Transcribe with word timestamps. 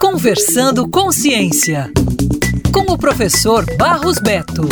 Conversando 0.00 0.88
com 0.88 1.10
Ciência, 1.10 1.90
com 2.72 2.92
o 2.92 2.98
professor 2.98 3.64
Barros 3.76 4.18
Beto. 4.18 4.68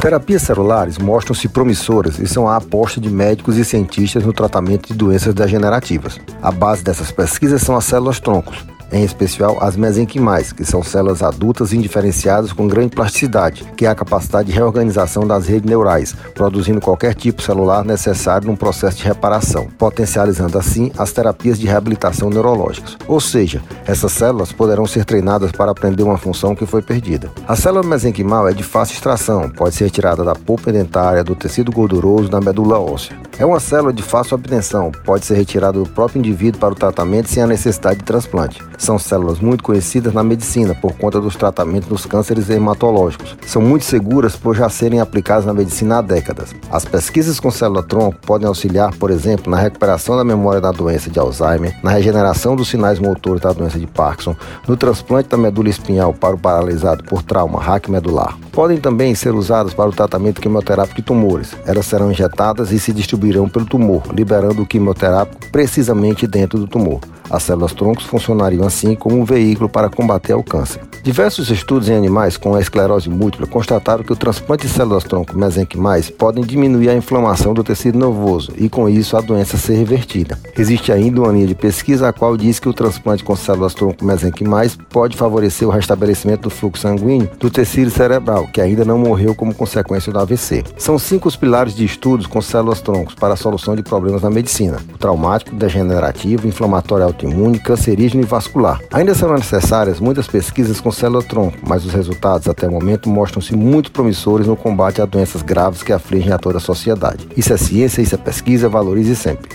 Terapias 0.00 0.42
celulares 0.42 0.98
mostram-se 0.98 1.48
promissoras 1.48 2.18
e 2.18 2.26
são 2.26 2.48
a 2.48 2.56
aposta 2.56 3.00
de 3.00 3.10
médicos 3.10 3.56
e 3.56 3.64
cientistas 3.64 4.24
no 4.24 4.32
tratamento 4.32 4.88
de 4.88 4.94
doenças 4.94 5.34
degenerativas. 5.34 6.20
A 6.42 6.50
base 6.52 6.84
dessas 6.84 7.10
pesquisas 7.10 7.62
são 7.62 7.76
as 7.76 7.84
células 7.84 8.20
troncos, 8.20 8.64
em 8.92 9.04
especial 9.04 9.58
as 9.60 9.76
mesenquimais, 9.76 10.52
que 10.52 10.64
são 10.64 10.82
células 10.82 11.22
adultas 11.22 11.72
indiferenciadas 11.72 12.52
com 12.52 12.68
grande 12.68 12.94
plasticidade, 12.94 13.64
que 13.76 13.86
é 13.86 13.88
a 13.88 13.94
capacidade 13.94 14.48
de 14.48 14.54
reorganização 14.54 15.26
das 15.26 15.46
redes 15.46 15.68
neurais, 15.68 16.14
produzindo 16.34 16.80
qualquer 16.80 17.14
tipo 17.14 17.42
celular 17.42 17.84
necessário 17.84 18.46
num 18.46 18.56
processo 18.56 18.98
de 18.98 19.04
reparação, 19.04 19.68
potencializando 19.78 20.58
assim 20.58 20.90
as 20.96 21.12
terapias 21.12 21.58
de 21.58 21.66
reabilitação 21.66 22.30
neurológicas. 22.30 22.96
Ou 23.06 23.20
seja, 23.20 23.62
essas 23.86 24.12
células 24.12 24.52
poderão 24.52 24.86
ser 24.86 25.04
treinadas 25.04 25.52
para 25.52 25.70
aprender 25.70 26.02
uma 26.02 26.18
função 26.18 26.54
que 26.54 26.66
foi 26.66 26.82
perdida. 26.82 27.30
A 27.46 27.56
célula 27.56 27.86
mesenquimal 27.86 28.48
é 28.48 28.52
de 28.52 28.62
fácil 28.62 28.94
extração, 28.94 29.50
pode 29.50 29.74
ser 29.74 29.84
retirada 29.84 30.24
da 30.24 30.34
polpa 30.34 30.72
dentária, 30.72 31.24
do 31.24 31.34
tecido 31.34 31.72
gorduroso, 31.72 32.28
da 32.28 32.40
medula 32.40 32.78
óssea. 32.78 33.16
É 33.38 33.44
uma 33.44 33.60
célula 33.60 33.92
de 33.92 34.02
fácil 34.02 34.34
obtenção, 34.36 34.90
pode 35.04 35.26
ser 35.26 35.34
retirada 35.34 35.78
do 35.78 35.88
próprio 35.88 36.18
indivíduo 36.18 36.60
para 36.60 36.72
o 36.72 36.76
tratamento 36.76 37.28
sem 37.28 37.42
a 37.42 37.46
necessidade 37.46 37.98
de 37.98 38.04
transplante. 38.04 38.62
São 38.78 38.98
células 38.98 39.40
muito 39.40 39.64
conhecidas 39.64 40.12
na 40.12 40.22
medicina 40.22 40.74
por 40.74 40.92
conta 40.92 41.20
dos 41.20 41.36
tratamentos 41.36 41.88
dos 41.88 42.06
cânceres 42.06 42.50
hematológicos. 42.50 43.36
São 43.46 43.62
muito 43.62 43.84
seguras 43.84 44.36
por 44.36 44.54
já 44.54 44.68
serem 44.68 45.00
aplicadas 45.00 45.46
na 45.46 45.54
medicina 45.54 45.98
há 45.98 46.02
décadas. 46.02 46.54
As 46.70 46.84
pesquisas 46.84 47.40
com 47.40 47.50
célula-tronco 47.50 48.18
podem 48.26 48.46
auxiliar, 48.46 48.94
por 48.96 49.10
exemplo, 49.10 49.50
na 49.50 49.58
recuperação 49.58 50.16
da 50.16 50.24
memória 50.24 50.60
da 50.60 50.72
doença 50.72 51.10
de 51.10 51.18
Alzheimer, 51.18 51.76
na 51.82 51.90
regeneração 51.90 52.54
dos 52.54 52.68
sinais 52.68 52.98
motores 52.98 53.40
da 53.40 53.52
doença 53.52 53.78
de 53.78 53.86
Parkinson, 53.86 54.36
no 54.66 54.76
transplante 54.76 55.28
da 55.28 55.36
medula 55.36 55.68
espinhal 55.68 56.12
para 56.12 56.34
o 56.34 56.38
paralisado 56.38 57.04
por 57.04 57.22
trauma 57.22 57.60
raquimedular. 57.60 58.36
Podem 58.52 58.78
também 58.78 59.14
ser 59.14 59.34
usadas 59.34 59.74
para 59.74 59.88
o 59.88 59.92
tratamento 59.92 60.40
quimioterápico 60.40 60.96
de 60.96 61.02
tumores. 61.02 61.56
Elas 61.66 61.86
serão 61.86 62.10
injetadas 62.10 62.72
e 62.72 62.78
se 62.78 62.92
distribuirão 62.92 63.48
pelo 63.48 63.66
tumor, 63.66 64.02
liberando 64.12 64.62
o 64.62 64.66
quimioterápico 64.66 65.50
precisamente 65.50 66.26
dentro 66.26 66.58
do 66.58 66.66
tumor. 66.66 67.00
As 67.30 67.42
células 67.42 67.72
troncos 67.72 68.04
funcionariam 68.04 68.66
assim 68.66 68.94
como 68.94 69.18
um 69.18 69.24
veículo 69.24 69.68
para 69.68 69.88
combater 69.88 70.34
o 70.34 70.42
câncer. 70.42 70.80
Diversos 71.02 71.50
estudos 71.50 71.88
em 71.88 71.96
animais 71.96 72.36
com 72.36 72.58
esclerose 72.58 73.08
múltipla 73.08 73.46
constataram 73.46 74.02
que 74.02 74.12
o 74.12 74.16
transplante 74.16 74.66
de 74.66 74.72
células 74.72 75.04
tronco 75.04 75.38
mesenquimais 75.38 76.10
podem 76.10 76.44
diminuir 76.44 76.88
a 76.88 76.94
inflamação 76.94 77.54
do 77.54 77.62
tecido 77.62 77.98
nervoso 77.98 78.52
e 78.56 78.68
com 78.68 78.88
isso 78.88 79.16
a 79.16 79.20
doença 79.20 79.56
ser 79.56 79.76
revertida. 79.76 80.38
Existe 80.58 80.90
ainda 80.90 81.20
uma 81.20 81.32
linha 81.32 81.46
de 81.46 81.54
pesquisa 81.54 82.08
a 82.08 82.12
qual 82.12 82.36
diz 82.36 82.58
que 82.58 82.68
o 82.68 82.72
transplante 82.72 83.22
com 83.22 83.36
células 83.36 83.74
tronco 83.74 84.04
mesenquimais 84.04 84.76
pode 84.90 85.16
favorecer 85.16 85.68
o 85.68 85.70
restabelecimento 85.70 86.42
do 86.42 86.50
fluxo 86.50 86.82
sanguíneo 86.82 87.30
do 87.38 87.50
tecido 87.50 87.90
cerebral, 87.90 88.48
que 88.52 88.60
ainda 88.60 88.84
não 88.84 88.98
morreu 88.98 89.34
como 89.34 89.54
consequência 89.54 90.12
do 90.12 90.18
AVC. 90.18 90.64
São 90.76 90.98
cinco 90.98 91.28
os 91.28 91.36
pilares 91.36 91.74
de 91.74 91.84
estudos 91.84 92.26
com 92.26 92.40
células 92.42 92.80
troncos 92.80 93.14
para 93.14 93.34
a 93.34 93.36
solução 93.36 93.76
de 93.76 93.82
problemas 93.82 94.22
na 94.22 94.30
medicina: 94.30 94.78
o 94.92 94.98
traumático, 94.98 95.54
degenerativo, 95.54 96.48
inflamatório 96.48 97.06
autoimune, 97.16 97.58
cancerígeno 97.58 98.22
e 98.22 98.26
vascular. 98.26 98.80
Ainda 98.92 99.14
serão 99.14 99.34
necessárias 99.34 99.98
muitas 99.98 100.26
pesquisas 100.26 100.80
com 100.80 100.92
célula-tronco, 100.92 101.56
mas 101.66 101.84
os 101.84 101.92
resultados 101.92 102.46
até 102.46 102.68
o 102.68 102.70
momento 102.70 103.08
mostram-se 103.08 103.56
muito 103.56 103.90
promissores 103.90 104.46
no 104.46 104.56
combate 104.56 105.00
a 105.00 105.06
doenças 105.06 105.42
graves 105.42 105.82
que 105.82 105.92
afligem 105.92 106.32
a 106.32 106.38
toda 106.38 106.58
a 106.58 106.60
sociedade. 106.60 107.26
Isso 107.36 107.52
é 107.52 107.56
ciência, 107.56 108.02
isso 108.02 108.14
é 108.14 108.18
pesquisa, 108.18 108.68
valorize 108.68 109.16
sempre. 109.16 109.48